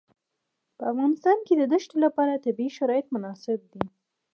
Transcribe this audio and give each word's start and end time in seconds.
په 0.77 0.83
افغانستان 0.91 1.37
کې 1.45 1.53
د 1.55 1.63
دښتې 1.73 1.97
لپاره 2.05 2.41
طبیعي 2.45 2.71
شرایط 2.77 3.05
مناسب 3.15 3.59
دي. 3.73 3.83